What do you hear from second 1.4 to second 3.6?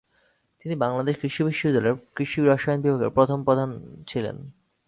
বিশ্ববিদ্যালয়ের কৃষি রসায়ন বিভাগের প্রথম